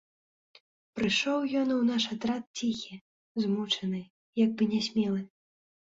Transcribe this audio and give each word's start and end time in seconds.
Прыйшоў 0.99 1.39
ён 1.61 1.69
у 1.75 1.77
наш 1.91 2.03
атрад 2.15 2.43
ціхі, 2.57 2.95
змучаны, 3.43 4.01
як 4.45 4.49
бы 4.59 4.63
нясмелы. 4.73 5.21